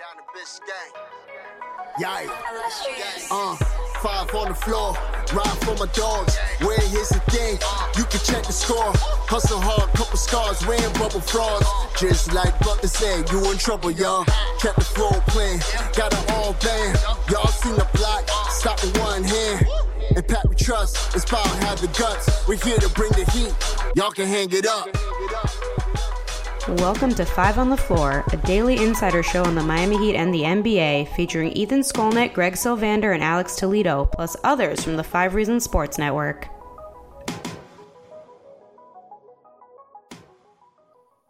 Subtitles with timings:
[0.00, 0.96] Down the Biscayne.
[1.98, 2.24] Yeah.
[3.30, 3.54] Uh,
[4.00, 4.94] five on the floor,
[5.34, 6.38] ride for my dogs.
[6.64, 7.58] Where here's the thing,
[7.98, 8.92] you can check the score.
[9.28, 11.66] Hustle hard, couple scars, wearing bubble frogs.
[11.98, 14.24] Just like Butler said, you in trouble, y'all.
[14.58, 15.60] Kept the floor playing,
[15.92, 16.98] got it all band.
[17.28, 19.66] Y'all seen the block, stop with one hand.
[20.16, 22.48] And Pat we trust, it's power have the guts.
[22.48, 23.52] We're here to bring the heat,
[23.94, 24.88] y'all can hang it up.
[26.68, 30.32] Welcome to Five on the Floor, a daily insider show on the Miami Heat and
[30.32, 35.34] the NBA, featuring Ethan Skolnick, Greg Sylvander, and Alex Toledo, plus others from the Five
[35.34, 36.48] Reasons Sports Network.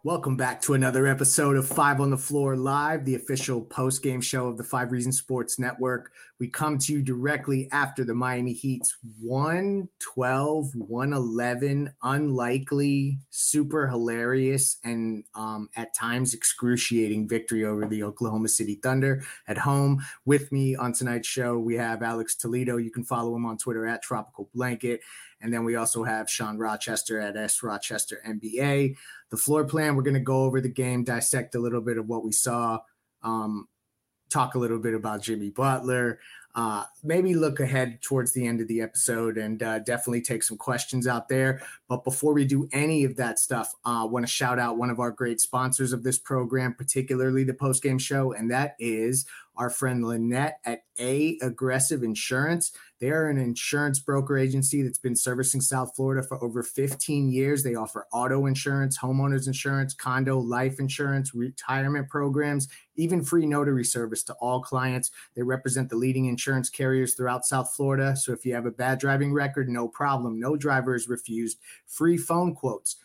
[0.03, 4.19] Welcome back to another episode of Five on the Floor Live, the official post game
[4.19, 6.11] show of the Five Reasons Sports Network.
[6.41, 15.23] We come to you directly after the Miami Heat's 112, 111, unlikely, super hilarious, and
[15.35, 20.03] um, at times excruciating victory over the Oklahoma City Thunder at home.
[20.25, 22.77] With me on tonight's show, we have Alex Toledo.
[22.77, 25.01] You can follow him on Twitter at Tropical Blanket.
[25.41, 28.95] And then we also have Sean Rochester at S Rochester NBA.
[29.29, 32.07] The floor plan, we're going to go over the game, dissect a little bit of
[32.07, 32.79] what we saw,
[33.21, 33.67] um,
[34.31, 36.19] talk a little bit about Jimmy Butler,
[36.53, 40.57] uh, maybe look ahead towards the end of the episode and uh, definitely take some
[40.57, 41.61] questions out there.
[41.87, 44.89] But before we do any of that stuff, I uh, want to shout out one
[44.89, 49.25] of our great sponsors of this program, particularly the post game show, and that is
[49.55, 52.71] our friend Lynette at A Aggressive Insurance.
[52.99, 57.63] They are an insurance broker agency that's been servicing South Florida for over 15 years.
[57.63, 64.23] They offer auto insurance, homeowners insurance, condo, life insurance, retirement programs, even free notary service
[64.23, 65.11] to all clients.
[65.35, 68.15] They represent the leading insurance carriers throughout South Florida.
[68.15, 70.39] So if you have a bad driving record, no problem.
[70.39, 71.57] No driver is refused.
[71.87, 72.97] Free phone quotes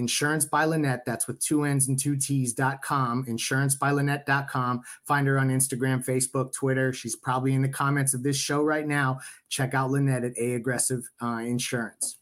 [0.00, 1.04] Insurance by Lynette.
[1.04, 3.26] That's with two N's and two T's.com.
[3.26, 4.80] InsurancebyLynette.com.
[5.04, 6.92] Find her on Instagram, Facebook, Twitter.
[6.92, 9.20] She's probably in the comments of this show right now.
[9.48, 12.18] Check out Lynette at A Aggressive uh, Insurance.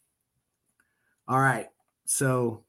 [1.27, 1.67] All right.
[2.05, 2.63] So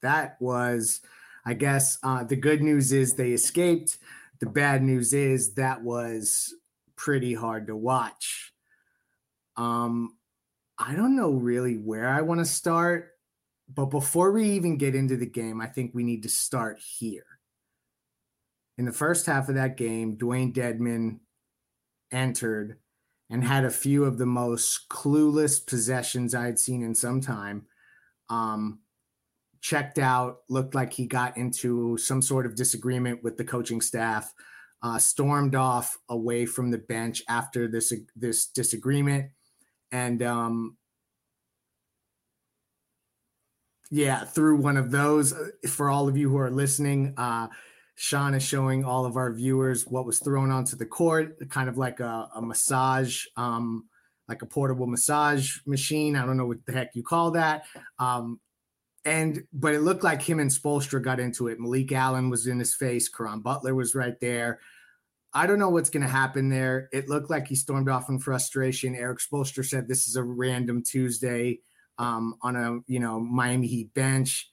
[0.00, 1.00] that was,
[1.44, 3.98] I guess, uh, the good news is they escaped.
[4.38, 6.54] The bad news is that was
[6.96, 8.54] pretty hard to watch.
[9.56, 10.16] Um,
[10.78, 13.09] I don't know really where I want to start
[13.74, 17.26] but before we even get into the game, I think we need to start here.
[18.78, 21.20] In the first half of that game, Dewayne Dedmon
[22.10, 22.78] entered
[23.28, 27.66] and had a few of the most clueless possessions I had seen in some time.
[28.28, 28.80] Um,
[29.60, 34.32] checked out, looked like he got into some sort of disagreement with the coaching staff,
[34.82, 39.30] uh, stormed off away from the bench after this this disagreement,
[39.92, 40.76] and um,
[43.90, 45.32] yeah, through one of those.
[45.32, 47.48] Uh, for all of you who are listening, uh,
[47.96, 51.76] Sean is showing all of our viewers what was thrown onto the court, kind of
[51.76, 53.88] like a, a massage, um,
[54.28, 56.16] like a portable massage machine.
[56.16, 57.64] I don't know what the heck you call that.
[57.98, 58.40] Um,
[59.04, 61.58] and but it looked like him and Spoelstra got into it.
[61.58, 63.08] Malik Allen was in his face.
[63.08, 64.60] Caron Butler was right there.
[65.32, 66.88] I don't know what's going to happen there.
[66.92, 68.94] It looked like he stormed off in frustration.
[68.94, 71.60] Erik Spoelstra said this is a random Tuesday
[72.00, 74.48] um, on a you know Miami Heat bench.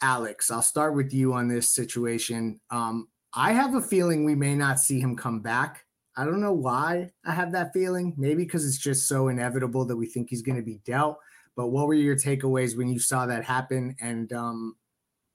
[0.00, 2.60] Alex, I'll start with you on this situation.
[2.70, 5.84] Um, I have a feeling we may not see him come back.
[6.16, 8.14] I don't know why I have that feeling.
[8.16, 11.18] Maybe because it's just so inevitable that we think he's going to be dealt.
[11.56, 13.94] But what were your takeaways when you saw that happen?
[14.00, 14.76] And um,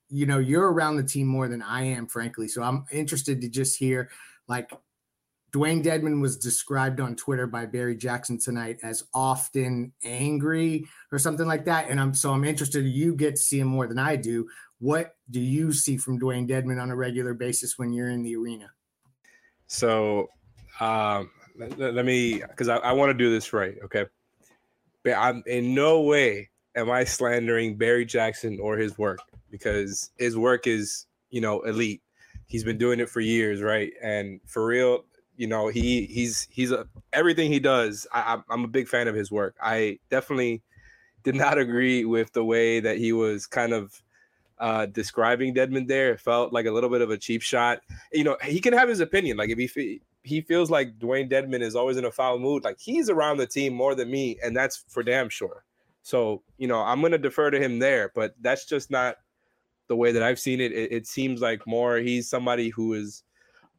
[0.09, 2.47] you know, you're around the team more than I am, frankly.
[2.47, 4.09] So I'm interested to just hear,
[4.47, 4.71] like,
[5.57, 11.47] Dewayne Dedmon was described on Twitter by Barry Jackson tonight as often angry or something
[11.47, 11.89] like that.
[11.89, 12.85] And I'm so I'm interested.
[12.85, 14.47] You get to see him more than I do.
[14.77, 18.35] What do you see from Dewayne Dedmon on a regular basis when you're in the
[18.35, 18.69] arena?
[19.65, 20.27] So
[20.79, 23.77] um, let, let me, because I, I want to do this right.
[23.83, 24.05] Okay.
[25.03, 30.37] But I'm in no way am I slandering Barry Jackson or his work because his
[30.37, 32.03] work is, you know, elite.
[32.45, 33.91] He's been doing it for years, right?
[34.03, 35.03] And for real,
[35.37, 39.15] you know he he's he's a everything he does I, i'm a big fan of
[39.15, 40.61] his work i definitely
[41.23, 44.01] did not agree with the way that he was kind of
[44.59, 46.13] uh, describing Dedmon there.
[46.13, 47.81] It felt like a little bit of a cheap shot.
[48.11, 49.37] You know, he can have his opinion.
[49.37, 52.79] Like if he he feels like Dewayne Dedmon is always in a foul mood, like
[52.79, 55.63] he's around the team more than me, and that's for damn sure.
[56.01, 59.17] So you know, I'm gonna defer to him there, but that's just not
[59.87, 60.71] the way that I've seen it.
[60.71, 63.23] It, it seems like more he's somebody who is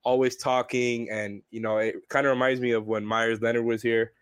[0.08, 3.82] always talking, and you know, it kind of reminds me of when Meyers Leonard was
[3.82, 4.12] here.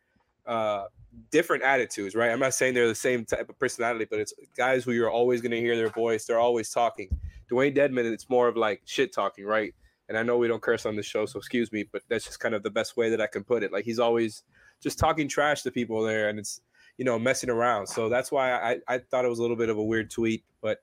[0.47, 0.85] Uh,
[1.31, 2.31] different attitudes, right?
[2.31, 5.41] I'm not saying they're the same type of personality, but it's guys who you're always
[5.41, 6.27] going to hear their voice.
[6.27, 7.09] They're always talking.
[7.51, 9.73] Dewayne Dedmon, it's more of like shit talking, right?
[10.09, 12.41] and I know we don't curse on this show, so excuse me, but that's just
[12.41, 13.73] kind of the best way that I can put it.
[13.73, 14.45] Like he's always
[14.81, 16.61] just talking trash to people there, and it's
[16.97, 17.87] you know messing around.
[17.89, 20.45] So that's why I I thought it was a little bit of a weird tweet,
[20.63, 20.79] but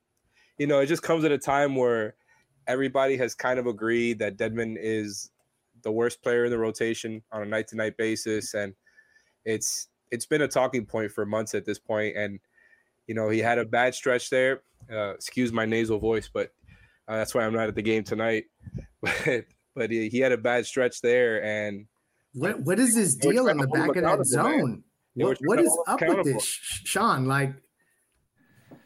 [0.57, 2.15] you know it just comes at a time where
[2.67, 5.31] everybody has kind of agreed that Dedmon is
[5.83, 8.73] the worst player in the rotation on a night to night basis, and
[9.45, 12.15] it's it's been a talking point for months at this point.
[12.15, 12.39] and
[13.07, 14.61] you know he had a bad stretch there.
[14.91, 16.51] Uh, excuse my nasal voice, but
[17.07, 18.45] uh, that's why I'm not at the game tonight.
[19.01, 19.45] But
[19.75, 21.87] but he, he had a bad stretch there, and
[22.33, 24.83] what what is his deal in the back of that zone?
[25.15, 27.25] What, what is up with this, Sean?
[27.25, 27.53] Like,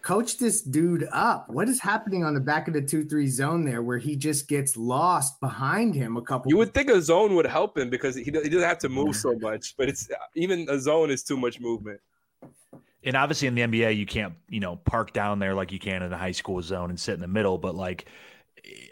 [0.01, 1.49] coach this dude up.
[1.49, 4.47] What is happening on the back of the two three zone there, where he just
[4.47, 6.49] gets lost behind him a couple?
[6.49, 9.15] You would think a zone would help him because he, he doesn't have to move
[9.15, 11.99] so much, but it's even a zone is too much movement
[13.07, 16.03] and obviously in the NBA, you can't, you know, park down there like you can
[16.03, 17.57] in a high school zone and sit in the middle.
[17.57, 18.05] But like,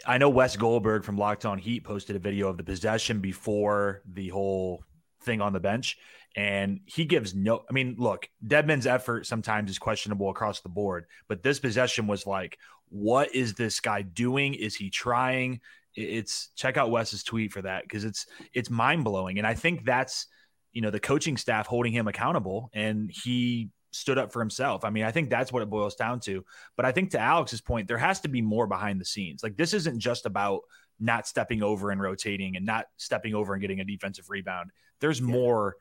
[0.06, 4.00] I know Wes Goldberg from Locked On Heat posted a video of the possession before
[4.10, 4.82] the whole
[5.20, 5.98] thing on the bench.
[6.36, 11.06] And he gives no, I mean, look, Dedmon's effort sometimes is questionable across the board,
[11.28, 12.58] but this possession was like,
[12.90, 14.52] what is this guy doing?
[14.54, 15.60] Is he trying?
[15.94, 19.38] It's check out Wes's tweet for that because it's it's mind blowing.
[19.38, 20.26] And I think that's,
[20.72, 22.70] you know, the coaching staff holding him accountable.
[22.74, 24.84] And he stood up for himself.
[24.84, 26.44] I mean, I think that's what it boils down to.
[26.76, 29.42] But I think to Alex's point, there has to be more behind the scenes.
[29.42, 30.60] Like this isn't just about
[31.00, 34.70] not stepping over and rotating and not stepping over and getting a defensive rebound.
[35.00, 35.26] There's yeah.
[35.26, 35.76] more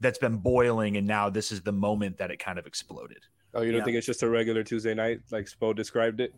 [0.00, 3.18] that's been boiling, and now this is the moment that it kind of exploded.
[3.54, 3.84] Oh, you don't yeah.
[3.84, 6.34] think it's just a regular Tuesday night, like Spo described it?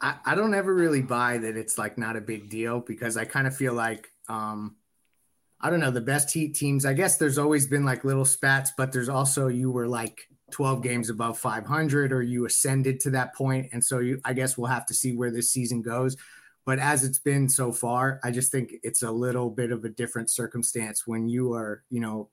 [0.00, 3.24] I, I don't ever really buy that it's like not a big deal because I
[3.24, 4.76] kind of feel like um
[5.60, 6.86] I don't know the best heat teams.
[6.86, 10.82] I guess there's always been like little spats, but there's also you were like 12
[10.82, 14.70] games above 500 or you ascended to that point and so you i guess we'll
[14.70, 16.16] have to see where this season goes
[16.64, 19.88] but as it's been so far i just think it's a little bit of a
[19.88, 22.28] different circumstance when you are you know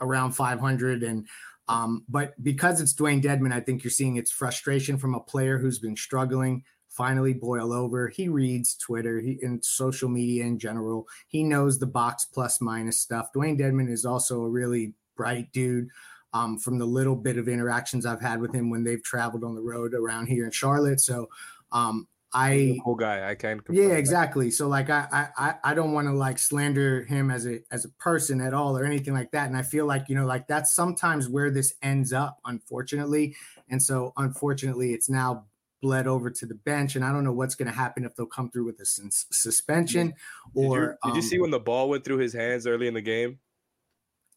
[0.00, 1.26] around 500 and
[1.68, 5.58] um, but because it's Dewayne Dedmon, I think you're seeing its frustration from a player
[5.58, 6.62] who's been struggling
[6.96, 8.08] finally boil over.
[8.08, 11.06] He reads Twitter, he in social media in general.
[11.28, 13.32] He knows the box plus minus stuff.
[13.34, 15.88] Dewayne Dedmon is also a really bright dude
[16.32, 19.54] um, from the little bit of interactions I've had with him when they've traveled on
[19.54, 21.00] the road around here in Charlotte.
[21.00, 21.28] So
[21.70, 23.28] um, I cool guy.
[23.28, 23.62] I can't.
[23.70, 24.46] yeah, exactly.
[24.46, 24.52] That.
[24.52, 27.88] So like I I I don't want to like slander him as a as a
[27.90, 29.46] person at all or anything like that.
[29.46, 33.34] And I feel like you know like that's sometimes where this ends up, unfortunately.
[33.70, 35.46] And so unfortunately, it's now
[35.80, 38.26] bled over to the bench, and I don't know what's going to happen if they'll
[38.26, 40.12] come through with a suspension
[40.54, 40.78] or.
[40.78, 42.94] Did, you, did um, you see when the ball went through his hands early in
[42.94, 43.38] the game?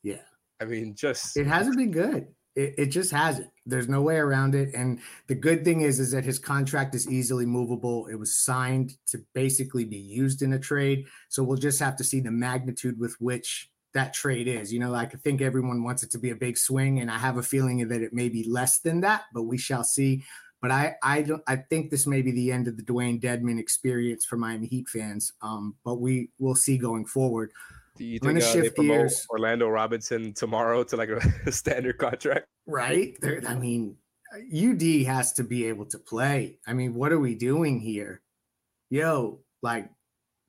[0.04, 0.22] Yeah.
[0.62, 2.28] I mean, just it hasn't been good.
[2.60, 3.52] It, it just hasn't.
[3.66, 4.74] There's no way around it.
[4.74, 8.08] And the good thing is, is that his contract is easily movable.
[8.08, 11.06] It was signed to basically be used in a trade.
[11.30, 14.74] So we'll just have to see the magnitude with which that trade is.
[14.74, 17.18] You know, like I think everyone wants it to be a big swing, and I
[17.18, 20.24] have a feeling that it may be less than that, but we shall see.
[20.62, 23.58] But I, I don't, I think this may be the end of the Dewayne Dedmon
[23.58, 25.32] experience for Miami Heat fans.
[25.42, 27.52] Um, but we will see going forward.
[28.00, 29.28] Do you think uh, they promote gears.
[29.30, 32.48] Orlando Robinson tomorrow to like a, standard contract?
[32.66, 33.18] Right.
[33.20, 33.98] There, I mean,
[34.34, 36.60] UD has to be able to play.
[36.66, 38.22] I mean, what are we doing here?
[38.90, 39.90] Yo, like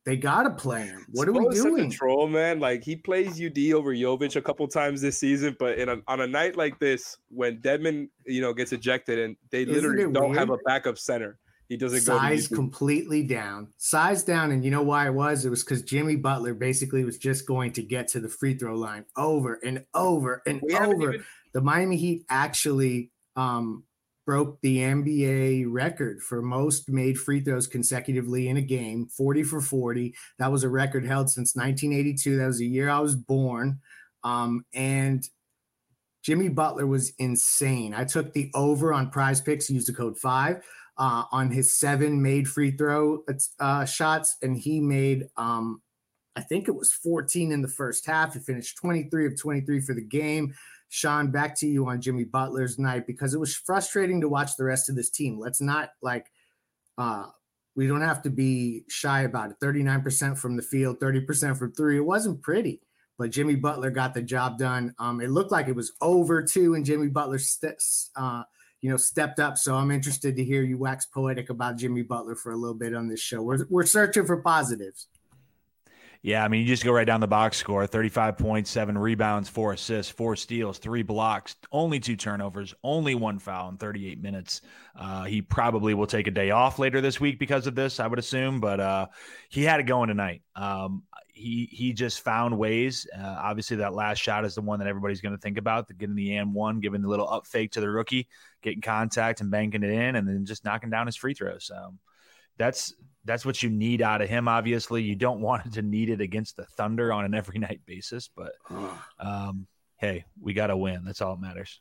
[0.06, 1.04] they gotta play him.
[1.10, 1.90] What are we doing?
[1.90, 2.60] Control, man.
[2.60, 6.20] Like he plays UD over Jovic a couple times this season, but in a, on
[6.20, 10.30] a night like this, when Dedmon, you know, gets ejected and they Isn't literally don't
[10.30, 10.38] weird?
[10.38, 11.36] have a backup center,
[11.70, 15.44] he doesn't size completely down, size down, and you know why it was?
[15.44, 18.74] It was because Jimmy Butler basically was just going to get to the free throw
[18.74, 21.14] line over and over and we over.
[21.14, 21.24] Even...
[21.54, 23.84] The Miami Heat actually um,
[24.26, 29.60] broke the NBA record for most made free throws consecutively in a game, 40 for
[29.60, 30.12] 40.
[30.40, 32.36] That was a record held since 1982.
[32.36, 33.78] That was the year I was born.
[34.24, 35.22] Um, and
[36.24, 37.94] Jimmy Butler was insane.
[37.94, 40.64] I took the over on prize picks, used the code five
[41.00, 43.24] uh, on his seven made free throw
[43.58, 45.80] uh, shots, and he made, um,
[46.36, 48.34] I think it was 14 in the first half.
[48.34, 50.54] He finished 23 of 23 for the game.
[50.90, 54.64] Sean, back to you on Jimmy Butler's night because it was frustrating to watch the
[54.64, 55.38] rest of this team.
[55.38, 56.30] Let's not like,
[56.98, 57.26] uh,
[57.74, 59.56] we don't have to be shy about it.
[59.62, 61.96] 39% from the field, 30% from three.
[61.96, 62.82] It wasn't pretty,
[63.18, 64.94] but Jimmy Butler got the job done.
[64.98, 67.82] Um, it looked like it was over two, and Jimmy Butler st-
[68.16, 68.42] uh,
[68.80, 69.58] you know, stepped up.
[69.58, 72.94] So I'm interested to hear you wax poetic about Jimmy Butler for a little bit
[72.94, 73.42] on this show.
[73.42, 75.08] We're we're searching for positives.
[76.22, 79.48] Yeah, I mean, you just go right down the box score 35 points, seven rebounds,
[79.48, 84.60] four assists, four steals, three blocks, only two turnovers, only one foul in 38 minutes.
[84.94, 88.06] Uh, he probably will take a day off later this week because of this, I
[88.06, 89.06] would assume, but uh,
[89.48, 90.42] he had it going tonight.
[90.54, 91.04] Um,
[91.40, 93.06] he he just found ways.
[93.16, 95.88] Uh, obviously, that last shot is the one that everybody's going to think about.
[95.88, 98.28] The getting the and one, giving the little up fake to the rookie,
[98.62, 101.70] getting contact and banking it in, and then just knocking down his free throws.
[101.74, 101.98] Um,
[102.58, 102.94] that's
[103.24, 104.48] that's what you need out of him.
[104.48, 108.28] Obviously, you don't want to need it against the Thunder on an every night basis,
[108.28, 108.52] but
[109.18, 109.66] um,
[109.96, 111.04] hey, we got to win.
[111.04, 111.80] That's all that matters.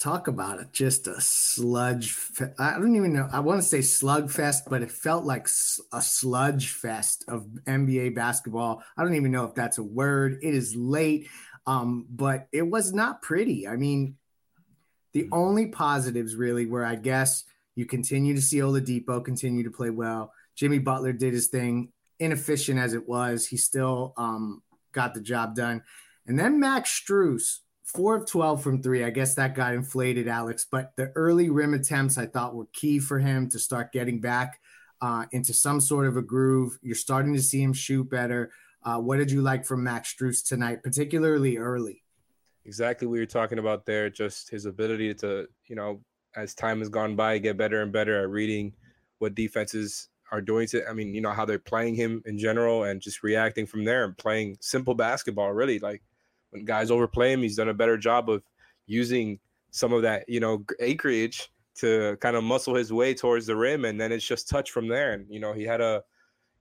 [0.00, 0.72] Talk about it.
[0.72, 2.12] Just a sludge.
[2.12, 3.28] Fe- I don't even know.
[3.30, 5.46] I want to say slug fest, but it felt like
[5.92, 8.82] a sludge fest of NBA basketball.
[8.96, 10.38] I don't even know if that's a word.
[10.42, 11.28] It is late,
[11.66, 13.68] um, but it was not pretty.
[13.68, 14.16] I mean,
[15.12, 19.90] the only positives really were, I guess, you continue to see Oladipo continue to play
[19.90, 20.32] well.
[20.56, 23.46] Jimmy Butler did his thing, inefficient as it was.
[23.46, 25.82] He still um, got the job done.
[26.26, 27.58] And then Max Strus,
[27.94, 29.04] four of 12 from three.
[29.04, 30.66] I guess that got inflated, Alex.
[30.70, 34.60] But the early rim attempts I thought were key for him to start getting back
[35.00, 36.78] uh, into some sort of a groove.
[36.82, 38.50] You're starting to see him shoot better.
[38.82, 42.02] Uh, what did you like from Max Strus tonight, particularly early?
[42.64, 44.08] Exactly what you're talking about there.
[44.08, 46.00] Just his ability to, you know,
[46.36, 48.72] as time has gone by, get better and better at reading
[49.18, 52.84] what defenses are doing to I mean, you know, how they're playing him in general
[52.84, 55.78] and just reacting from there and playing simple basketball, really.
[55.78, 56.02] Like
[56.50, 58.42] when guys overplay him, he's done a better job of
[58.86, 59.38] using
[59.70, 63.84] some of that, you know, acreage to kind of muscle his way towards the rim
[63.84, 65.12] and then it's just touch from there.
[65.12, 66.02] And you know, he had a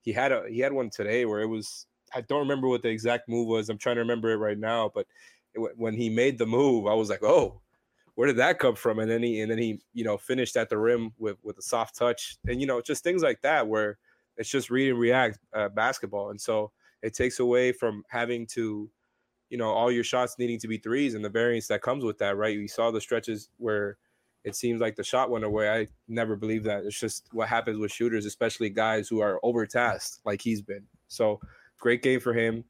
[0.01, 2.89] he had a he had one today where it was I don't remember what the
[2.89, 3.69] exact move was.
[3.69, 5.05] I'm trying to remember it right now, but
[5.53, 7.62] it, when he made the move, I was like, "Oh,
[8.15, 9.00] where did that come from?
[9.00, 11.62] And then he and then he you know finished at the rim with with a
[11.62, 13.98] soft touch and you know just things like that where
[14.38, 16.31] it's just read and react uh, basketball.
[16.31, 18.89] And so it takes away from having to
[19.50, 22.18] you know all your shots needing to be threes and the variance that comes with
[22.20, 22.38] that.
[22.38, 22.58] Right?
[22.58, 23.98] We saw the stretches where
[24.44, 25.70] it seems like the shot went away.
[25.70, 26.86] I never believe that.
[26.86, 30.84] It's just what happens with shooters, especially guys who are overtasked like he's been.
[31.08, 31.39] So
[31.77, 32.63] great game for him.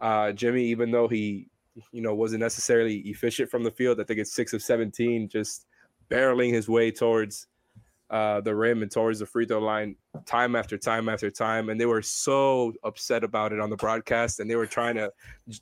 [0.00, 1.48] Uh, Jimmy, even though he
[1.92, 4.00] you know, wasn't necessarily efficient from the field.
[4.00, 5.66] I think it's six of 17, just
[6.10, 7.46] barreling his way towards
[8.10, 11.68] uh, the rim and towards the free throw line time after time after time.
[11.68, 14.40] And they were so upset about it on the broadcast.
[14.40, 15.12] And they were trying to,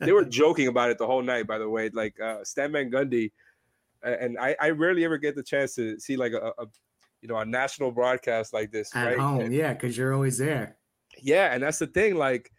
[0.01, 1.91] they were joking about it the whole night, by the way.
[1.93, 3.33] Like uh, Stan Van Gundy,
[4.03, 6.67] and I, I rarely ever get the chance to see like a, a
[7.21, 8.95] you know, a national broadcast like this.
[8.95, 9.19] At right?
[9.19, 10.77] home, yeah, because you're always there.
[11.21, 11.53] Yeah.
[11.53, 12.15] And that's the thing.
[12.15, 12.53] Like,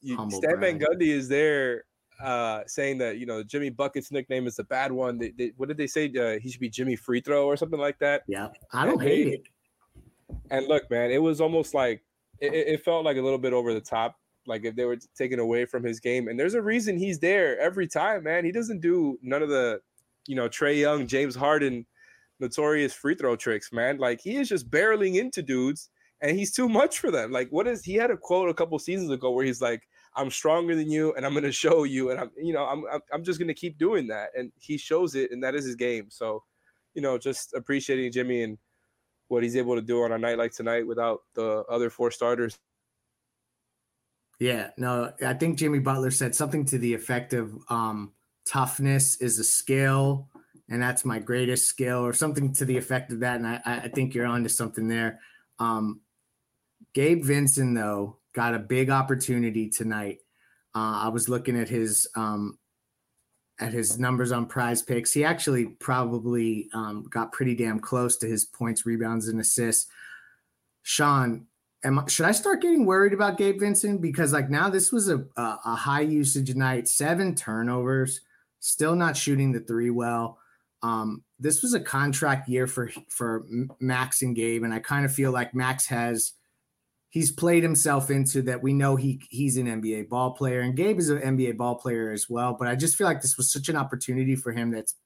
[0.00, 1.84] you, Stan Van Gundy is there
[2.22, 5.18] uh, saying that you know Jimmy Bucket's nickname is the bad one.
[5.18, 6.12] They, they, what did they say?
[6.16, 8.22] Uh, he should be Jimmy Free Throw or something like that.
[8.28, 9.42] Yeah, I don't and hate it.
[10.50, 12.02] And look, man, it was almost like
[12.40, 15.38] it, it, felt like a little bit over the top, like if they were taken
[15.38, 16.28] away from his game.
[16.28, 18.44] And there's a reason he's there every time, man.
[18.44, 19.80] He doesn't do none of the,
[20.26, 21.86] you know, Trae Young, James Harden,
[22.40, 23.98] notorious free throw tricks, man.
[23.98, 27.30] Like he is just barreling into dudes, and he's too much for them.
[27.30, 29.82] Like what is he had a quote a couple seasons ago where he's like
[30.14, 32.10] I'm stronger than you, and I'm going to show you.
[32.10, 34.30] And I'm, you know, I'm, I'm just going to keep doing that.
[34.36, 36.06] And he shows it, and that is his game.
[36.08, 36.42] So,
[36.94, 38.58] you know, just appreciating Jimmy and
[39.28, 42.58] what he's able to do on a night like tonight without the other four starters.
[44.38, 48.12] Yeah, no, I think Jimmy Butler said something to the effect of um,
[48.44, 50.28] toughness is a skill,
[50.68, 53.36] and that's my greatest skill, or something to the effect of that.
[53.36, 55.20] And I, I think you're onto something there.
[55.58, 56.00] Um,
[56.92, 60.18] Gabe Vincent, though, got a big opportunity tonight.
[60.74, 62.58] Uh, I was looking at his um,
[63.60, 65.12] at his numbers on Prize Picks.
[65.12, 69.90] He actually probably um, got pretty damn close to his points, rebounds, and assists.
[70.82, 71.46] Sean,
[71.84, 75.24] am should I start getting worried about Gabe Vincent because like now this was a
[75.36, 78.20] a, a high usage night, seven turnovers,
[78.60, 80.38] still not shooting the three well.
[80.82, 83.46] Um, this was a contract year for for
[83.78, 86.32] Max and Gabe, and I kind of feel like Max has
[87.12, 88.62] he's played himself into that.
[88.62, 92.10] We know he he's an NBA ball player, and Gabe is an NBA ball player
[92.10, 92.56] as well.
[92.58, 94.96] But I just feel like this was such an opportunity for him that's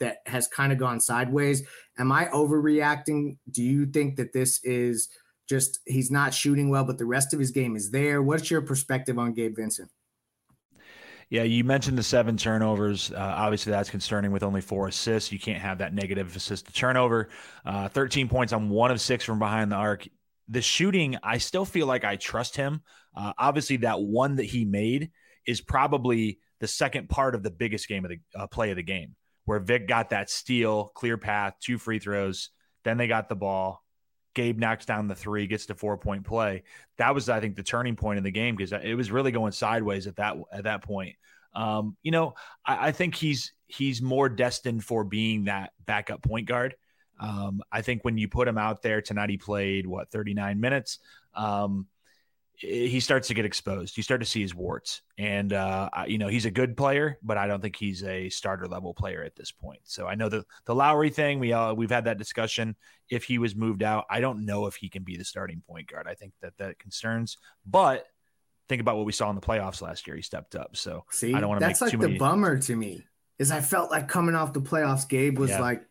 [0.00, 1.64] that has kind of gone sideways.
[1.98, 3.36] Am I overreacting?
[3.50, 5.08] Do you think that this is
[5.48, 8.22] just he's not shooting well, but the rest of his game is there?
[8.22, 9.90] What's your perspective on Gabe Vincent?
[11.30, 13.12] Yeah, you mentioned the seven turnovers.
[13.12, 15.30] Uh, obviously, that's concerning with only four assists.
[15.30, 17.28] You can't have that negative assist to turnover.
[17.66, 20.08] Uh, 13 points on one of six from behind the arc
[20.48, 22.82] the shooting, I still feel like I trust him.
[23.14, 25.10] Uh, obviously, that one that he made
[25.46, 28.82] is probably the second part of the biggest game of the uh, play of the
[28.82, 29.14] game,
[29.44, 32.50] where Vic got that steal, clear path, two free throws.
[32.84, 33.84] Then they got the ball,
[34.38, 36.62] Gabe knocks down the three, gets to four point play.
[36.98, 39.50] That was, I think, the turning point in the game because it was really going
[39.50, 41.16] sideways at that at that point.
[41.54, 46.46] Um, you know, I, I, think he's he's more destined for being that backup point
[46.46, 46.76] guard.
[47.20, 50.98] Um, I think when you put him out there tonight, he played what 39 minutes.
[51.34, 51.86] Um,
[52.60, 53.96] he starts to get exposed.
[53.96, 57.38] You start to see his warts, and uh, you know he's a good player, but
[57.38, 59.80] I don't think he's a starter level player at this point.
[59.84, 61.38] So I know the the Lowry thing.
[61.38, 62.74] We uh, we've had that discussion.
[63.08, 65.86] If he was moved out, I don't know if he can be the starting point
[65.88, 66.08] guard.
[66.08, 68.06] I think that that concerns, but
[68.68, 70.16] think about what we saw in the playoffs last year.
[70.16, 70.76] He stepped up.
[70.76, 71.66] So see, I don't want to.
[71.66, 72.18] That's like the many...
[72.18, 73.04] bummer to me.
[73.38, 75.60] Is I felt like coming off the playoffs, Gabe was yeah.
[75.60, 75.84] like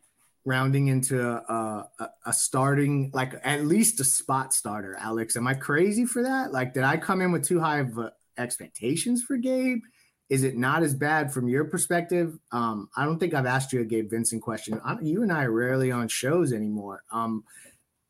[0.47, 4.95] rounding into a, a, a, starting, like at least a spot starter.
[4.97, 6.53] Alex, am I crazy for that?
[6.53, 7.99] Like, did I come in with too high of
[8.37, 9.81] expectations for Gabe?
[10.29, 12.39] Is it not as bad from your perspective?
[12.53, 14.79] Um, I don't think I've asked you a Gabe Vincent question.
[14.85, 17.03] I, you and I are rarely on shows anymore.
[17.11, 17.43] Um,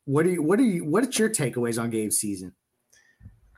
[0.04, 0.42] what are you?
[0.42, 0.84] What are you?
[0.84, 2.54] What's your takeaways on Gabe's season?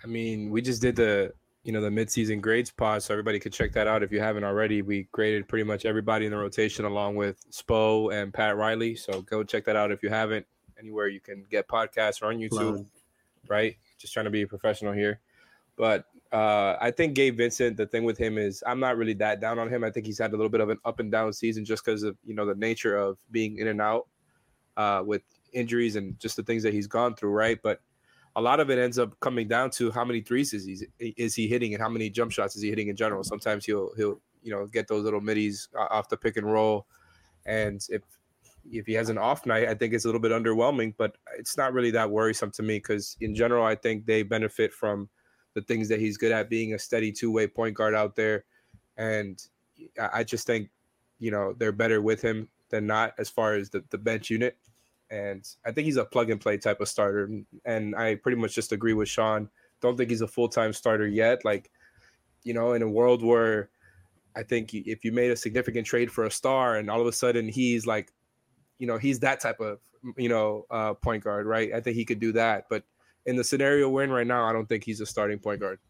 [0.02, 3.52] I mean, we just did the you know the midseason grades pod, so everybody could
[3.52, 4.82] check that out if you haven't already.
[4.82, 8.94] We graded pretty much everybody in the rotation along with Spo and Pat Riley.
[8.96, 10.46] So go check that out if you haven't.
[10.78, 12.86] Anywhere you can get podcasts or on YouTube,
[13.48, 13.76] right?
[13.98, 15.20] Just trying to be a professional here.
[15.76, 19.40] But uh, I think Gabe Vincent, the thing with him is I'm not really that
[19.40, 19.84] down on him.
[19.84, 22.02] I think he's had a little bit of an up and down season just because
[22.02, 24.06] of you know the nature of being in and out
[24.76, 27.58] uh, with injuries and just the things that he's gone through, right?
[27.62, 27.80] But
[28.36, 30.64] a lot of it ends up coming down to how many threes is
[30.98, 33.24] he is he hitting and how many jump shots is he hitting in general.
[33.24, 36.86] Sometimes he'll he'll you know get those little middies uh, off the pick and roll,
[37.44, 38.02] and if
[38.70, 41.56] if he has an off night, I think it's a little bit underwhelming, but it's
[41.56, 45.08] not really that worrisome to me because in general, I think they benefit from
[45.54, 48.44] the things that he's good at, being a steady two way point guard out there,
[48.96, 49.42] and
[50.12, 50.70] I just think
[51.18, 54.56] you know they're better with him than not as far as the, the bench unit
[55.10, 57.28] and I think he's a plug and play type of starter.
[57.64, 59.48] And I pretty much just agree with Sean.
[59.80, 61.44] Don't think he's a full time starter yet.
[61.44, 61.70] Like,
[62.44, 63.70] you know, in a world where
[64.36, 67.12] I think if you made a significant trade for a star and all of a
[67.12, 68.12] sudden he's like,
[68.78, 69.78] you know, he's that type of,
[70.16, 71.72] you know, uh, point guard, right?
[71.74, 72.66] I think he could do that.
[72.70, 72.84] But
[73.26, 75.80] in the scenario we're in right now, I don't think he's a starting point guard.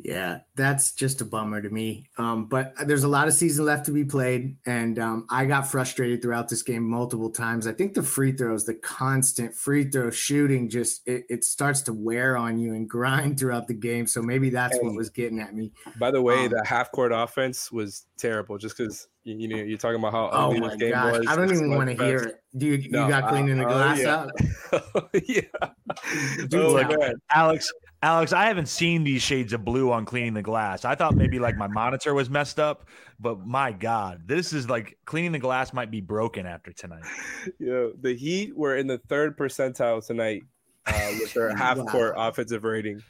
[0.00, 2.08] Yeah, that's just a bummer to me.
[2.18, 5.68] Um, but there's a lot of season left to be played, and um, I got
[5.68, 7.66] frustrated throughout this game multiple times.
[7.66, 11.92] I think the free throws, the constant free throw shooting, just it, it starts to
[11.92, 14.06] wear on you and grind throughout the game.
[14.06, 15.72] So maybe that's and what was getting at me.
[15.98, 19.56] By the way, um, the half court offense was terrible, just because you, you, know
[19.56, 21.26] you're talking about how oh my game gosh, was.
[21.26, 22.42] I don't even want to hear it.
[22.56, 24.28] Do you, no, you got cleaning the uh, glass uh,
[24.72, 24.78] yeah.
[24.94, 25.10] out?
[25.26, 26.46] yeah.
[26.46, 30.84] Dude, oh, Alex, Alex, I haven't seen these shades of blue on cleaning the glass.
[30.84, 32.86] I thought maybe like my monitor was messed up,
[33.18, 37.04] but my God, this is like cleaning the glass might be broken after tonight.
[37.58, 40.42] Yeah, the Heat were in the third percentile tonight
[40.86, 42.28] uh, with their half court wow.
[42.28, 43.02] offensive rating,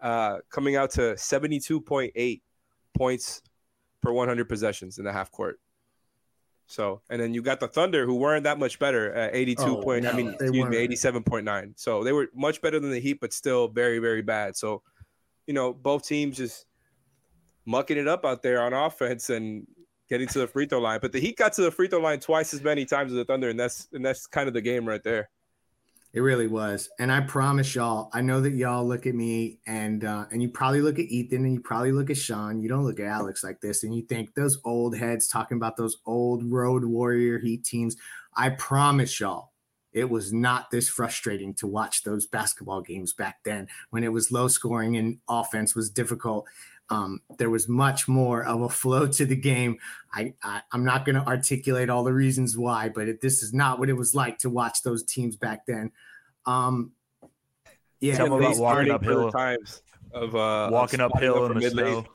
[0.00, 2.42] uh, coming out to 72.8
[2.94, 3.42] points
[4.02, 5.58] per 100 possessions in the half court.
[6.70, 9.82] So, and then you got the Thunder, who weren't that much better at 82 oh,
[9.82, 10.04] point.
[10.04, 11.72] No, I mean, excuse me, 87.9.
[11.76, 14.54] So they were much better than the Heat, but still very, very bad.
[14.54, 14.82] So,
[15.46, 16.66] you know, both teams just
[17.64, 19.66] mucking it up out there on offense and
[20.10, 20.98] getting to the free throw line.
[21.00, 23.24] But the Heat got to the free throw line twice as many times as the
[23.24, 25.30] Thunder, and that's and that's kind of the game right there.
[26.14, 26.88] It really was.
[26.98, 30.48] And I promise y'all, I know that y'all look at me and uh, and you
[30.48, 32.62] probably look at Ethan and you probably look at Sean.
[32.62, 35.76] You don't look at Alex like this and you think those old heads talking about
[35.76, 37.94] those old road warrior heat teams.
[38.34, 39.52] I promise y'all,
[39.92, 44.32] it was not this frustrating to watch those basketball games back then when it was
[44.32, 46.46] low scoring and offense was difficult.
[46.90, 49.76] Um, there was much more of a flow to the game.
[50.12, 53.52] I, I am not going to articulate all the reasons why, but it, this is
[53.52, 55.92] not what it was like to watch those teams back then.
[56.46, 56.92] Um,
[58.00, 62.06] yeah, Tell about walking uphill times of uh, walking of uphill in the snow.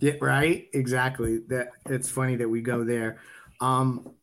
[0.00, 0.68] Yeah, right.
[0.72, 1.38] Exactly.
[1.48, 3.18] That it's funny that we go there.
[3.60, 4.14] Um,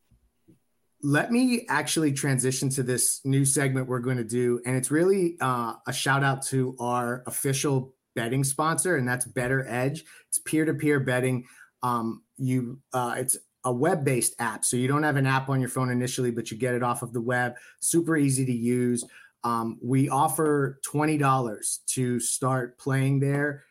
[1.02, 5.38] let me actually transition to this new segment we're going to do, and it's really
[5.40, 10.04] uh, a shout out to our official betting sponsor, and that's Better Edge.
[10.28, 11.46] It's peer to peer betting.
[11.84, 15.60] Um, you, uh, it's a web based app, so you don't have an app on
[15.60, 17.56] your phone initially, but you get it off of the web.
[17.80, 19.04] Super easy to use.
[19.44, 23.64] Um, we offer twenty dollars to start playing there.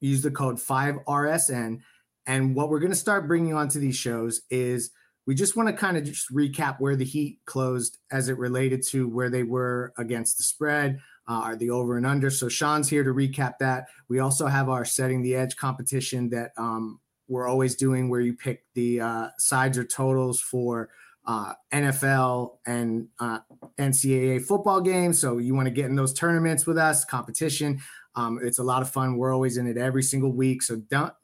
[0.00, 1.80] Use the code five RSN,
[2.26, 4.90] and what we're going to start bringing onto these shows is
[5.26, 8.82] we just want to kind of just recap where the Heat closed as it related
[8.88, 12.30] to where they were against the spread, uh, are the over and under.
[12.30, 13.86] So Sean's here to recap that.
[14.08, 18.34] We also have our setting the edge competition that um, we're always doing, where you
[18.34, 20.90] pick the uh, sides or totals for
[21.26, 23.38] uh, NFL and uh,
[23.78, 25.18] NCAA football games.
[25.18, 27.80] So you want to get in those tournaments with us, competition.
[28.16, 29.16] Um, it's a lot of fun.
[29.16, 30.62] We're always in it every single week.
[30.62, 30.76] So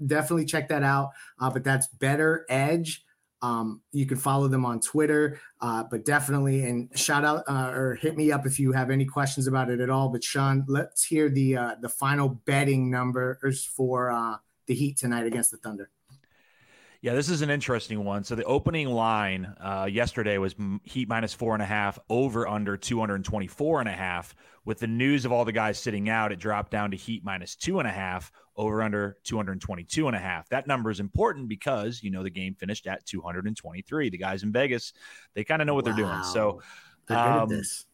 [0.06, 1.10] definitely check that out.
[1.38, 3.04] Uh, but that's Better Edge.
[3.42, 7.94] Um, you can follow them on Twitter, uh, but definitely and shout out uh, or
[7.94, 10.10] hit me up if you have any questions about it at all.
[10.10, 15.26] But Sean, let's hear the uh, the final betting numbers for uh, the Heat tonight
[15.26, 15.90] against the Thunder.
[17.02, 18.24] Yeah, this is an interesting one.
[18.24, 22.76] So the opening line uh, yesterday was Heat minus four and a half, over under
[22.76, 24.34] 224 and a half.
[24.66, 27.56] With the news of all the guys sitting out, it dropped down to Heat minus
[27.56, 30.46] two and a half, over under 222 and a half.
[30.50, 34.10] That number is important because, you know, the game finished at 223.
[34.10, 34.92] The guys in Vegas,
[35.34, 35.92] they kind of know what wow.
[35.94, 36.22] they're doing.
[36.24, 36.60] So,
[37.08, 37.86] um, this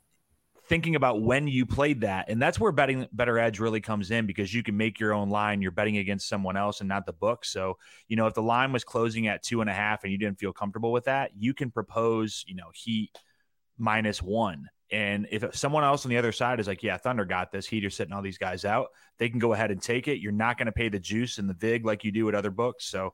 [0.68, 2.28] thinking about when you played that.
[2.28, 5.30] And that's where betting better edge really comes in because you can make your own
[5.30, 5.62] line.
[5.62, 7.44] You're betting against someone else and not the book.
[7.44, 10.18] So, you know, if the line was closing at two and a half and you
[10.18, 13.10] didn't feel comfortable with that, you can propose, you know, heat
[13.78, 14.68] minus one.
[14.92, 17.84] And if someone else on the other side is like, yeah, Thunder got this, Heat
[17.84, 20.20] are sitting all these guys out, they can go ahead and take it.
[20.20, 22.52] You're not going to pay the juice and the VIG like you do at other
[22.52, 22.86] books.
[22.86, 23.12] So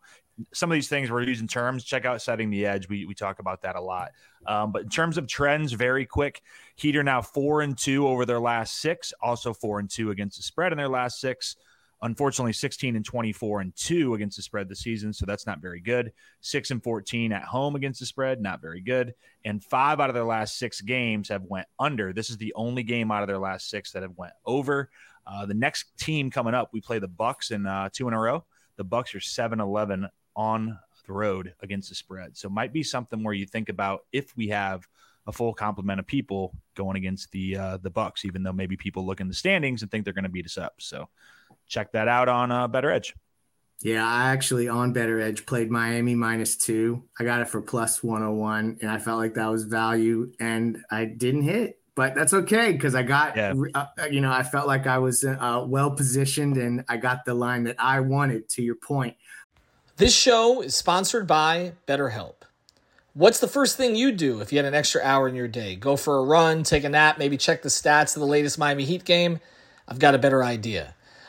[0.53, 1.85] some of these things we're using terms.
[1.85, 2.89] Check out setting the edge.
[2.89, 4.11] We, we talk about that a lot.
[4.47, 6.43] Um, but in terms of trends, very quick.
[6.77, 10.37] Heat are now four and two over their last six, also four and two against
[10.37, 11.57] the spread in their last six.
[12.03, 15.81] Unfortunately, 16 and 24 and two against the spread this season, so that's not very
[15.81, 16.13] good.
[16.41, 19.15] Six and 14 at home against the spread, not very good.
[19.45, 22.13] And five out of their last six games have went under.
[22.13, 24.91] This is the only game out of their last six that have went over.
[25.27, 28.21] Uh, the next team coming up, we play the Bucks in uh, two in a
[28.21, 28.45] row.
[28.77, 32.37] The Bucks are 7-11 on the road against the spread.
[32.37, 34.87] So might be something where you think about if we have
[35.27, 39.07] a full complement of people going against the uh, the Bucks, even though maybe people
[39.07, 40.75] look in the standings and think they're going to beat us up.
[40.79, 41.09] So
[41.69, 43.15] check that out on uh, Better Edge.
[43.81, 47.03] Yeah, I actually on Better Edge played Miami minus two.
[47.19, 51.05] I got it for plus 101, and I felt like that was value, and I
[51.05, 51.79] didn't hit.
[51.95, 53.53] But that's okay because I got, yeah.
[53.75, 57.35] uh, you know, I felt like I was uh, well positioned and I got the
[57.35, 59.15] line that I wanted, to your point.
[59.99, 62.37] This show is sponsored by BetterHelp.
[63.13, 65.77] What's the first thing you do if you had an extra hour in your day?
[65.77, 68.87] Go for a run, take a nap, maybe check the stats of the latest Miami
[68.87, 69.39] Heat game?
[69.87, 70.95] I've got a better idea.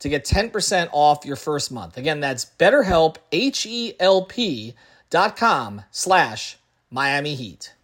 [0.00, 1.96] to get 10% off your first month.
[1.96, 4.74] Again, that's betterhelp, H-E-L-P
[5.10, 6.58] dot com slash
[6.90, 7.74] Miami Heat.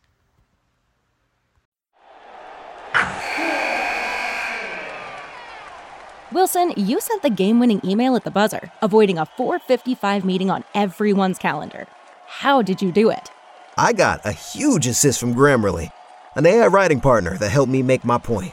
[6.32, 11.38] Wilson, you sent the game-winning email at the buzzer, avoiding a 455 meeting on everyone's
[11.38, 11.86] calendar.
[12.26, 13.30] How did you do it?
[13.76, 15.92] I got a huge assist from Grammarly,
[16.34, 18.52] an AI writing partner that helped me make my point.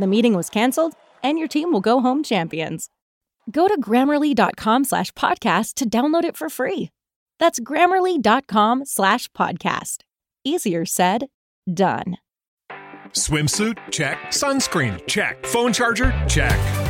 [0.00, 2.88] The meeting was canceled, and your team will go home champions.
[3.50, 6.88] Go to grammarly.com slash podcast to download it for free.
[7.38, 9.98] That's grammarly.com slash podcast.
[10.42, 11.26] Easier said,
[11.72, 12.16] done.
[13.10, 13.76] Swimsuit?
[13.90, 14.16] Check.
[14.28, 15.06] Sunscreen?
[15.06, 15.44] Check.
[15.44, 16.14] Phone charger?
[16.26, 16.89] Check.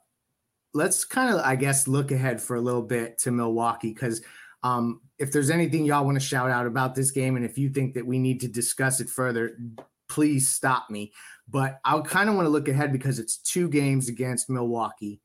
[0.73, 4.21] let's kind of, I guess, look ahead for a little bit to Milwaukee because
[4.63, 7.69] um, if there's anything y'all want to shout out about this game, and if you
[7.69, 9.57] think that we need to discuss it further,
[10.07, 11.11] please stop me.
[11.49, 15.21] But I kind of want to look ahead because it's two games against Milwaukee.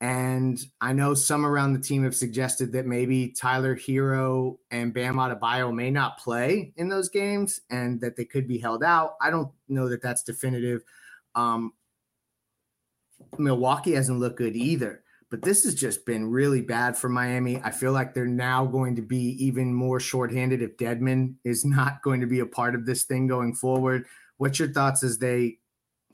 [0.00, 5.14] And I know some around the team have suggested that maybe Tyler Herro and Bam
[5.14, 9.14] Adebayo may not play in those games and that they could be held out.
[9.20, 10.82] I don't know that that's definitive.
[11.36, 11.72] Um,
[13.38, 17.60] Milwaukee hasn't looked good either, but this has just been really bad for Miami.
[17.62, 22.02] I feel like they're now going to be even more shorthanded if Dedmon is not
[22.02, 24.06] going to be a part of this thing going forward.
[24.36, 25.58] What's your thoughts as they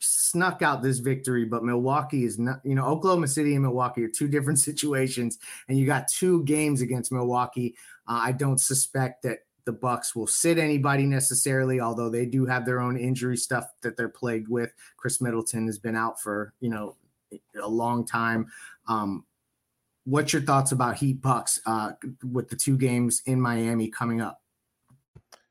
[0.01, 4.09] snuck out this victory, but Milwaukee is not, you know, Oklahoma City and Milwaukee are
[4.09, 7.75] two different situations, and you got two games against Milwaukee.
[8.07, 12.65] Uh, I don't suspect that the Bucks will sit anybody necessarily, although they do have
[12.65, 14.73] their own injury stuff that they're plagued with.
[14.97, 16.97] Khris Middleton has been out for you know
[17.61, 18.47] a long time.
[18.87, 19.25] Um,
[20.05, 24.41] what's your thoughts about Heat Bucks uh, with the two games in Miami coming up?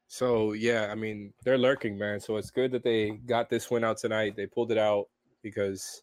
[0.08, 2.20] So yeah, I mean they're lurking, man.
[2.20, 4.36] So it's good that they got this win out tonight.
[4.36, 5.08] They pulled it out
[5.44, 6.02] because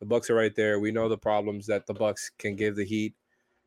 [0.00, 0.80] the Bucks are right there.
[0.80, 3.14] We know the problems that the Bucks can give the Heat,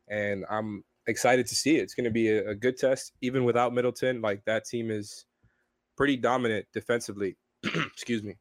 [0.08, 1.82] and I'm excited to see it.
[1.82, 4.20] It's going to be a, a, good test, even without Middleton.
[4.20, 5.26] Like that team is
[5.96, 7.36] pretty dominant defensively.
[7.64, 8.36] Excuse me,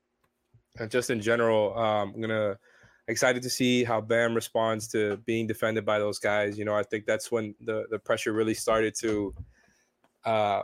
[0.77, 2.57] and just in general, um, I'm gonna
[3.07, 6.57] excited to see how Bam responds to being defended by those guys.
[6.57, 9.33] You know, I think that's when the the pressure really started to.
[10.23, 10.61] Uh,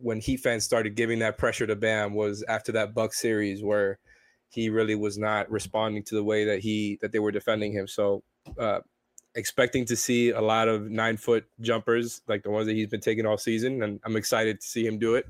[0.00, 3.98] when Heat fans started giving that pressure to Bam was after that Buck series where
[4.48, 7.86] he really was not responding to the way that he that they were defending him.
[7.86, 8.22] So
[8.58, 8.80] uh,
[9.34, 13.00] expecting to see a lot of nine foot jumpers like the ones that he's been
[13.00, 15.26] taking all season, and I'm excited to see him do it.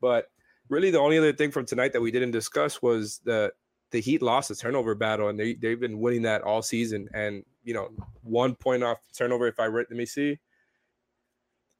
[0.00, 0.30] But
[0.68, 3.52] really, the only other thing from tonight that we didn't discuss was the
[3.92, 7.08] the Heat lost the turnover battle, and they they've been winning that all season.
[7.14, 7.90] And you know,
[8.22, 9.46] one point off turnover.
[9.46, 10.38] If I read, let me see.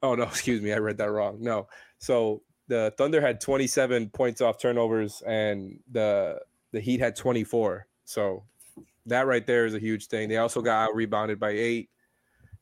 [0.01, 1.37] Oh no, excuse me, I read that wrong.
[1.41, 6.39] No, so the Thunder had 27 points off turnovers, and the
[6.71, 7.87] the Heat had 24.
[8.05, 8.43] So
[9.05, 10.29] that right there is a huge thing.
[10.29, 11.89] They also got out rebounded by eight.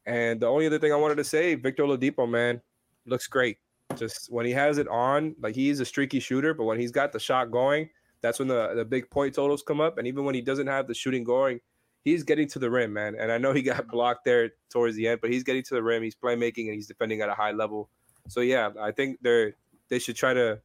[0.06, 2.60] And the only other thing I wanted to say, Victor Oladipo, man,
[3.06, 3.58] looks great.
[3.96, 7.12] Just when he has it on, like he's a streaky shooter, but when he's got
[7.12, 7.90] the shot going,
[8.22, 9.98] that's when the, the big point totals come up.
[9.98, 11.60] And even when he doesn't have the shooting going,
[12.04, 13.16] he's getting to the rim, man.
[13.20, 15.84] And I know he got blocked there towards the end, but he's getting to the
[15.84, 16.04] rim.
[16.04, 17.90] He's playmaking and he's defending at a high level.
[18.28, 19.56] So yeah, I think they're
[19.90, 20.62] they should try to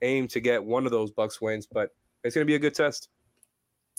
[0.00, 1.90] aim to get one of those Bucks wins, but
[2.24, 3.08] it's going to be a good test.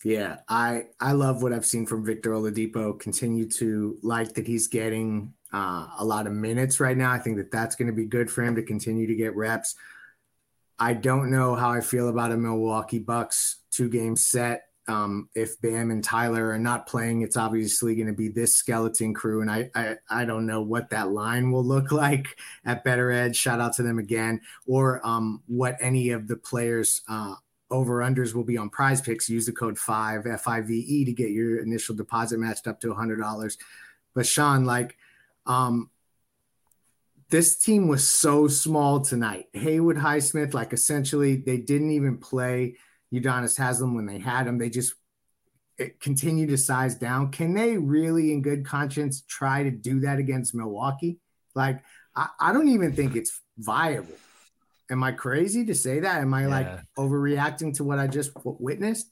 [0.03, 2.99] Yeah, I I love what I've seen from Victor Oladipo.
[2.99, 7.11] Continue to like that he's getting uh, a lot of minutes right now.
[7.11, 9.75] I think that that's going to be good for him to continue to get reps.
[10.79, 15.59] I don't know how I feel about a Milwaukee Bucks two game set um, if
[15.61, 19.49] Bam and Tyler are not playing, it's obviously going to be this skeleton crew, and
[19.49, 22.27] I, I, I don't know what that line will look like
[22.65, 23.35] at Better Edge.
[23.35, 27.35] Shout out to them again, or um, what any of the players uh,
[27.71, 29.29] over unders will be on Prize Picks.
[29.29, 32.81] Use the code five F I V E to get your initial deposit matched up
[32.81, 33.57] to hundred dollars.
[34.13, 34.97] But Sean, like,
[35.45, 35.89] um,
[37.33, 39.47] this team was so small tonight.
[39.53, 42.75] Haywood Highsmith, like, essentially, they didn't even play
[43.11, 44.59] Udonis Haslem when they had him.
[44.59, 44.93] They just
[45.99, 47.31] continue to size down.
[47.31, 51.17] Can they really, in good conscience, try to do that against Milwaukee?
[51.55, 51.83] Like,
[52.15, 54.13] I, I don't even think it's viable.
[54.91, 56.21] Am I crazy to say that?
[56.21, 56.47] Am I yeah.
[56.49, 56.67] like
[56.99, 59.09] overreacting to what I just witnessed?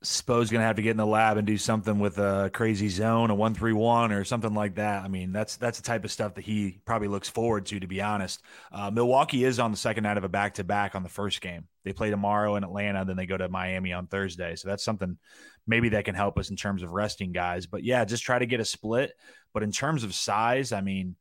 [0.00, 3.30] Spo's gonna have to get in the lab and do something with a crazy zone,
[3.30, 5.02] a one three one, or something like that.
[5.02, 7.80] I mean, that's that's the type of stuff that he probably looks forward to.
[7.80, 10.94] To be honest, uh, Milwaukee is on the second night of a back to back
[10.94, 11.66] on the first game.
[11.84, 14.54] They play tomorrow in Atlanta, then they go to Miami on Thursday.
[14.54, 15.18] So that's something
[15.66, 17.66] maybe that can help us in terms of resting guys.
[17.66, 19.12] But yeah, just try to get a split.
[19.52, 21.16] But in terms of size, I mean,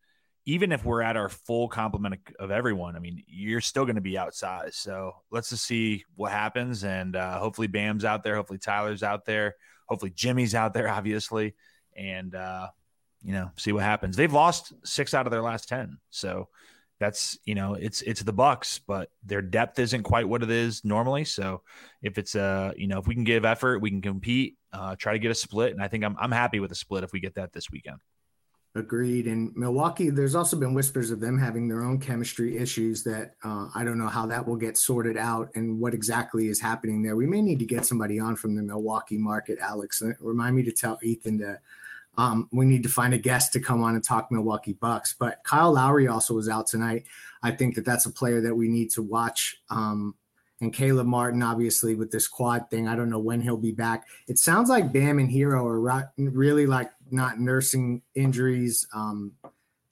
[0.48, 4.02] even if we're at our full complement of everyone, I mean, you're still going to
[4.02, 4.76] be outsized.
[4.76, 6.86] So let's just see what happens.
[6.86, 8.38] And uh, hopefully Bam's out there.
[8.38, 9.56] Hopefully Tyler's out there.
[9.88, 11.54] Hopefully Jimmy's out there, obviously.
[11.98, 12.70] And, uh,
[13.22, 14.16] you know, see what happens.
[14.16, 15.98] They've lost six out of their last 10.
[16.12, 16.48] So
[16.98, 20.86] that's, you know, it's, it's the Bucks, but their depth isn't quite what it is
[20.86, 21.26] normally.
[21.26, 21.62] So
[22.02, 25.12] if it's, uh, you know, if we can give effort, we can compete, uh, try
[25.12, 25.74] to get a split.
[25.74, 28.00] And I think I'm, I'm happy with a split if we get that this weekend.
[28.78, 29.28] Agreed.
[29.28, 33.68] And Milwaukee, there's also been whispers of them having their own chemistry issues that uh,
[33.74, 37.16] I don't know how that will get sorted out and what exactly is happening there.
[37.16, 40.02] We may need to get somebody on from the Milwaukee market, Alex.
[40.02, 41.60] Uh, remind me to tell Ethan to.
[42.20, 45.14] Um, we need to find a guest to come on and talk Milwaukee Bucks.
[45.20, 47.06] But Kyle Lowry also was out tonight.
[47.44, 50.16] I think that that's a player that we need to watch um,
[50.60, 52.88] and Caleb Martin, obviously, with this quad thing.
[52.88, 54.08] I don't know when he'll be back.
[54.28, 59.34] It sounds like Bam and Herro are really like not nursing injuries um,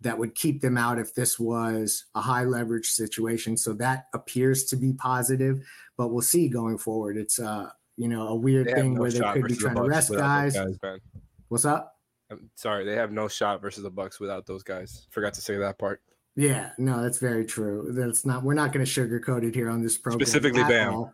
[0.01, 3.57] that would keep them out if this was a high leverage situation.
[3.57, 5.65] So that appears to be positive,
[5.97, 7.17] but we'll see going forward.
[7.17, 10.11] It's uh, you know, a weird thing no where they could be trying to rest
[10.11, 10.55] guys.
[10.55, 10.99] guys
[11.47, 11.93] What's up?
[12.31, 15.07] I'm sorry, they have no shot versus the Bucks without those guys.
[15.11, 16.01] Forgot to say that part.
[16.35, 17.91] Yeah, no, that's very true.
[17.91, 18.43] That's not.
[18.43, 20.19] We're not going to sugarcoat it here on this program.
[20.19, 21.11] Specifically, Bam.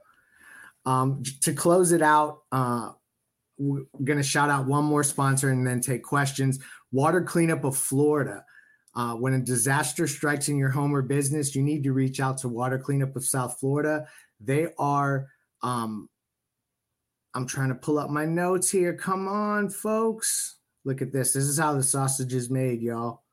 [0.86, 2.92] Um, to close it out, uh,
[3.62, 6.60] we're going to shout out one more sponsor and then take questions.
[6.92, 8.44] Water Cleanup of Florida.
[8.94, 12.40] Uh, when a disaster strikes in your home or business, you need to reach out
[12.40, 14.06] to Water Cleanup of South Florida.
[14.40, 15.28] They are.
[15.62, 16.10] Um,
[17.34, 18.94] I'm trying to pull up my notes here.
[18.94, 20.58] Come on, folks.
[20.84, 21.34] Look at this.
[21.34, 23.24] This is how the sausage is made, y'all.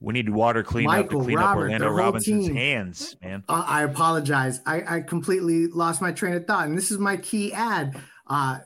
[0.00, 2.56] We need water clean Michael, to clean Robert, up Orlando Robinson's team.
[2.56, 3.44] hands, man.
[3.46, 4.60] Uh, I apologize.
[4.64, 6.66] I, I, completely lost my train of thought.
[6.66, 8.00] And this is my key ad.
[8.26, 8.60] Uh,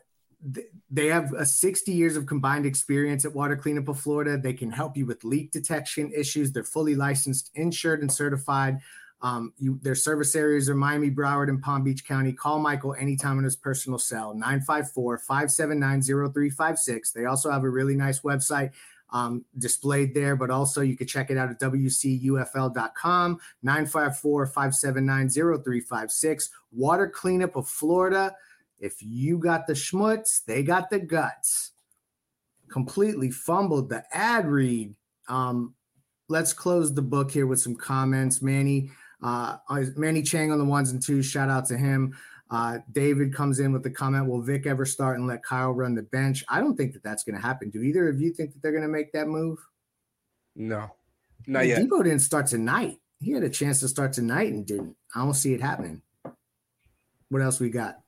[0.54, 4.38] th- they have a 60 years of combined experience at Water Cleanup of Florida.
[4.38, 6.52] They can help you with leak detection issues.
[6.52, 8.78] They're fully licensed, insured, and certified.
[9.20, 12.32] Um, you, their service areas are Miami, Broward, and Palm Beach County.
[12.32, 17.10] Call Michael anytime on his personal cell, 954 579 0356.
[17.10, 18.70] They also have a really nice website
[19.14, 26.50] um, displayed there, but also you could check it out at WCUFL.com, 954 579 0356.
[26.72, 28.34] Water Cleanup of Florida.
[28.80, 31.70] If you got the schmutz, they got the guts.
[32.68, 34.96] Completely fumbled the ad read.
[35.28, 35.74] Um,
[36.28, 38.42] let's close the book here with some comments.
[38.42, 38.90] Manny,
[39.22, 39.58] uh,
[39.94, 41.24] Manny Chang on the ones and twos.
[41.24, 42.16] Shout out to him.
[42.54, 45.96] Uh, David comes in with the comment, will Vic ever start and let Kyle run
[45.96, 46.44] the bench?
[46.48, 47.68] I don't think that that's going to happen.
[47.68, 49.58] Do either of you think that they're going to make that move?
[50.54, 50.94] No,
[51.48, 51.82] not yet.
[51.82, 53.00] Debo didn't start tonight.
[53.20, 54.94] He had a chance to start tonight and didn't.
[55.16, 56.02] I don't see it happening.
[57.28, 57.98] What else we got?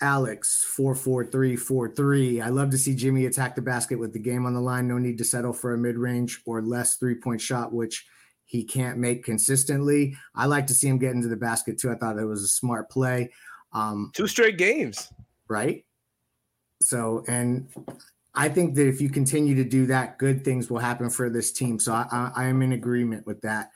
[0.00, 2.40] Alex four four three four three.
[2.40, 4.88] I love to see Jimmy attack the basket with the game on the line.
[4.88, 8.06] No need to settle for a mid range or less three point shot, which
[8.52, 10.14] he can't make consistently.
[10.34, 11.90] I like to see him get into the basket too.
[11.90, 13.30] I thought it was a smart play.
[13.72, 15.10] Um, Two straight games,
[15.48, 15.86] right?
[16.82, 17.66] So, and
[18.34, 21.50] I think that if you continue to do that, good things will happen for this
[21.50, 21.78] team.
[21.78, 23.70] So I, I, am in agreement with that.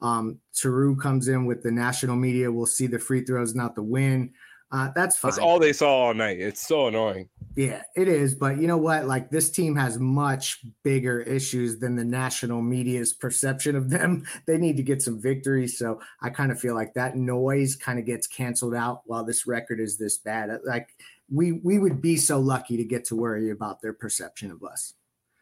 [0.00, 2.50] Um, Taru comes in with the national media.
[2.50, 4.32] We'll see the free throws, not the win.
[4.72, 5.30] Uh, that's fine.
[5.30, 6.40] That's all they saw all night.
[6.40, 7.28] It's so annoying.
[7.56, 8.34] Yeah, it is.
[8.34, 9.06] But you know what?
[9.06, 14.24] Like this team has much bigger issues than the national media's perception of them.
[14.46, 15.78] They need to get some victories.
[15.78, 19.46] So I kind of feel like that noise kind of gets canceled out while this
[19.46, 20.50] record is this bad.
[20.64, 20.88] Like
[21.30, 24.94] we we would be so lucky to get to worry about their perception of us.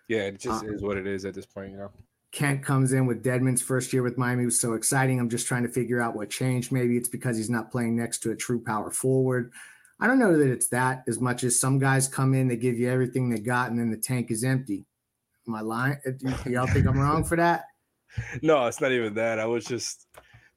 [0.09, 1.93] Yeah, it just um, is what it is at this point, you know.
[2.33, 5.19] Kent comes in with Dedmon's first year with Miami was so exciting.
[5.19, 6.71] I'm just trying to figure out what changed.
[6.71, 9.53] Maybe it's because he's not playing next to a true power forward.
[9.99, 12.79] I don't know that it's that as much as some guys come in, they give
[12.79, 14.87] you everything they got, and then the tank is empty.
[15.47, 15.97] Am I lying?
[16.07, 16.11] Uh,
[16.45, 17.65] do y'all think I'm wrong for that?
[18.43, 19.39] No, it's not even that.
[19.39, 20.09] I was just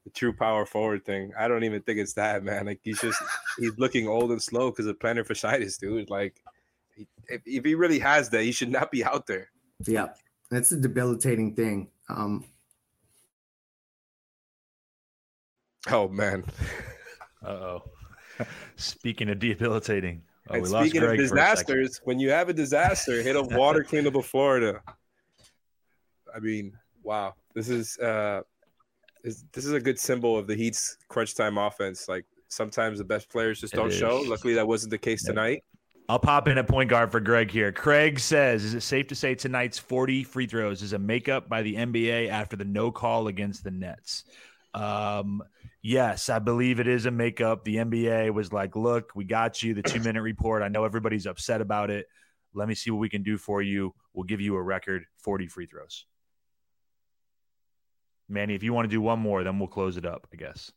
[0.02, 1.30] the true power forward thing.
[1.38, 2.66] I don't even think it's that, man.
[2.66, 3.22] Like he's just
[3.60, 6.10] he's looking old and slow because of plantar fasciitis, dude.
[6.10, 6.42] Like
[7.28, 9.50] if, if he really has that, he should not be out there.
[9.86, 10.08] Yeah.
[10.54, 11.88] That's a debilitating thing.
[12.08, 12.44] Um,
[15.90, 16.44] oh man.
[17.44, 17.82] Uh oh.
[18.76, 20.22] Speaking of debilitating.
[20.50, 24.26] Oh, and speaking of disasters, when you have a disaster, hit a water cleanup of
[24.26, 24.80] Florida.
[26.34, 27.34] I mean, wow.
[27.54, 28.42] This is uh
[29.22, 32.08] this, this is a good symbol of the Heat's crunch time offense.
[32.08, 34.22] Like sometimes the best players just don't show.
[34.26, 35.64] Luckily that wasn't the case tonight.
[36.06, 37.72] I'll pop in at point guard for Greg here.
[37.72, 41.62] Craig says, "Is it safe to say tonight's 40 free throws is a makeup by
[41.62, 44.24] the NBA after the no call against the Nets?"
[44.74, 45.42] Um,
[45.80, 47.64] yes, I believe it is a makeup.
[47.64, 49.72] The NBA was like, "Look, we got you.
[49.72, 50.62] The two minute report.
[50.62, 52.06] I know everybody's upset about it.
[52.52, 53.94] Let me see what we can do for you.
[54.12, 56.04] We'll give you a record 40 free throws."
[58.28, 60.28] Manny, if you want to do one more, then we'll close it up.
[60.32, 60.70] I guess.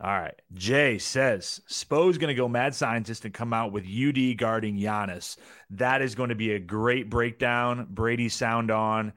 [0.00, 0.34] All right.
[0.52, 5.36] Jay says Spo's going to go mad scientist and come out with UD guarding Giannis.
[5.70, 7.86] That is going to be a great breakdown.
[7.90, 9.12] Brady sound on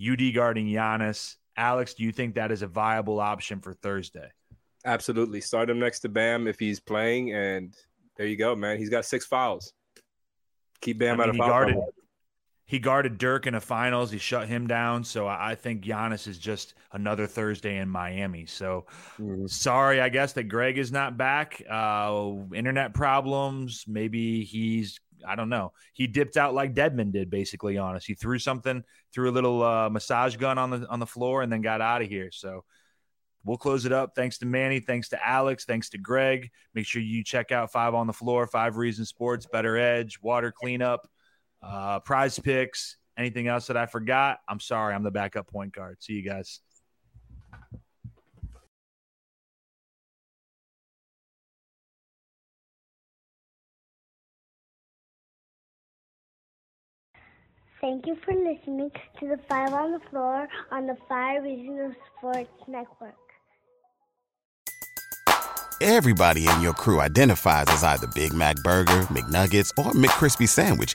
[0.00, 1.36] UD guarding Giannis.
[1.56, 4.30] Alex, do you think that is a viable option for Thursday?
[4.84, 5.40] Absolutely.
[5.40, 7.76] Start him next to Bam if he's playing, and
[8.16, 8.78] there you go, man.
[8.78, 9.74] He's got six fouls.
[10.80, 11.92] Keep Bam I mean, out of foul.
[12.72, 14.10] He guarded Dirk in the finals.
[14.10, 15.04] He shut him down.
[15.04, 18.46] So I think Giannis is just another Thursday in Miami.
[18.46, 18.86] So
[19.20, 19.46] mm-hmm.
[19.46, 21.62] sorry, I guess that Greg is not back.
[21.70, 23.84] Uh, internet problems.
[23.86, 24.98] Maybe he's
[25.28, 25.74] I don't know.
[25.92, 27.76] He dipped out like Dedmon did, basically.
[27.76, 31.04] On us, he threw something, threw a little uh, massage gun on the on the
[31.04, 32.30] floor, and then got out of here.
[32.32, 32.64] So
[33.44, 34.14] we'll close it up.
[34.16, 34.80] Thanks to Manny.
[34.80, 35.66] Thanks to Alex.
[35.66, 36.50] Thanks to Greg.
[36.72, 40.54] Make sure you check out Five on the Floor, Five Reasons Sports, Better Edge, Water
[40.58, 41.06] Cleanup,
[41.62, 42.96] uh, Prize Picks.
[43.16, 44.38] Anything else that I forgot?
[44.48, 44.94] I'm sorry.
[44.94, 46.02] I'm the backup point guard.
[46.02, 46.60] See you guys.
[57.82, 62.48] Thank you for listening to the Five on the Floor on the Five Reasons Sports
[62.68, 63.16] Network.
[65.80, 70.94] Everybody in your crew identifies as either Big Mac Burger, McNuggets, or McCrispy Sandwich,